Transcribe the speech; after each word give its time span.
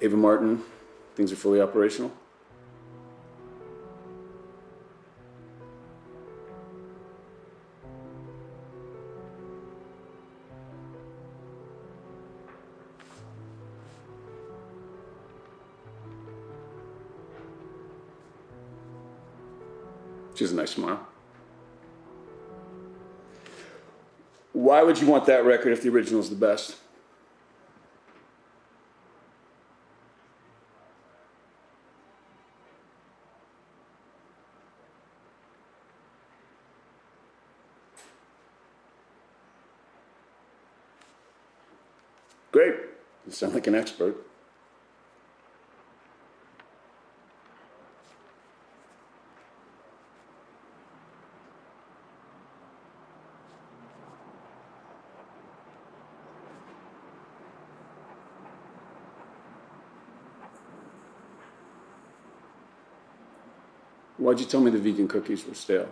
Ava 0.00 0.16
Martin, 0.16 0.62
things 1.16 1.32
are 1.32 1.36
fully 1.36 1.60
operational? 1.60 2.12
She 20.34 20.44
has 20.44 20.52
a 20.52 20.54
nice 20.54 20.70
smile. 20.70 21.04
Why 24.58 24.82
would 24.82 25.00
you 25.00 25.06
want 25.06 25.24
that 25.26 25.44
record 25.44 25.72
if 25.72 25.82
the 25.82 25.88
original 25.88 26.18
is 26.18 26.30
the 26.30 26.34
best? 26.34 26.74
Great. 42.50 42.74
You 43.24 43.30
sound 43.30 43.54
like 43.54 43.68
an 43.68 43.76
expert. 43.76 44.16
Why'd 64.18 64.40
you 64.40 64.46
tell 64.46 64.60
me 64.60 64.70
the 64.70 64.78
vegan 64.78 65.06
cookies 65.06 65.46
were 65.46 65.54
stale? 65.54 65.88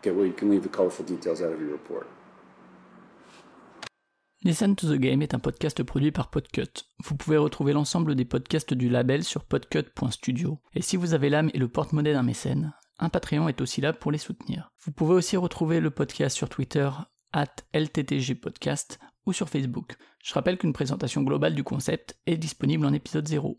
Okay, 0.00 0.10
well, 0.10 0.26
you 0.26 0.32
can 0.32 0.50
leave 0.50 0.62
the 0.62 0.68
colorful 0.68 1.04
details 1.04 1.42
out 1.42 1.52
of 1.52 1.60
your 1.60 1.72
report. 1.72 2.06
Listen 4.42 4.76
to 4.76 4.86
the 4.86 4.98
Game 4.98 5.22
est 5.22 5.32
un 5.32 5.38
podcast 5.38 5.82
produit 5.82 6.12
par 6.12 6.28
Podcut. 6.28 6.84
Vous 7.02 7.16
pouvez 7.16 7.38
retrouver 7.38 7.72
l'ensemble 7.72 8.14
des 8.14 8.26
podcasts 8.26 8.74
du 8.74 8.90
label 8.90 9.24
sur 9.24 9.44
podcut.studio. 9.44 10.58
Et 10.74 10.82
si 10.82 10.98
vous 10.98 11.14
avez 11.14 11.30
l'âme 11.30 11.50
et 11.54 11.58
le 11.58 11.68
porte-monnaie 11.68 12.12
d'un 12.12 12.22
mécène, 12.22 12.74
un 12.98 13.08
Patreon 13.08 13.48
est 13.48 13.62
aussi 13.62 13.80
là 13.80 13.94
pour 13.94 14.12
les 14.12 14.18
soutenir. 14.18 14.70
Vous 14.84 14.92
pouvez 14.92 15.14
aussi 15.14 15.38
retrouver 15.38 15.80
le 15.80 15.90
podcast 15.90 16.36
sur 16.36 16.50
Twitter, 16.50 16.90
at 17.32 17.54
LTTGpodcast, 17.72 18.98
ou 19.24 19.32
sur 19.32 19.48
Facebook. 19.48 19.96
Je 20.22 20.34
rappelle 20.34 20.58
qu'une 20.58 20.74
présentation 20.74 21.22
globale 21.22 21.54
du 21.54 21.64
concept 21.64 22.18
est 22.26 22.36
disponible 22.36 22.84
en 22.84 22.92
épisode 22.92 23.26
0. 23.26 23.58